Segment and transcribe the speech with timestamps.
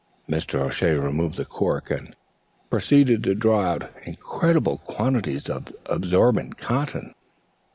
[0.55, 2.15] O'Shea removed the cork and
[2.71, 7.13] proceeded to draw out incredible quantities of absorbent cotton.